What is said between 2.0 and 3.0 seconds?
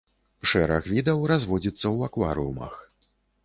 акварыумах.